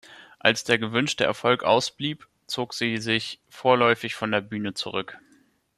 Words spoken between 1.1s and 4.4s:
Erfolg ausblieb, zog sie sich vorläufig von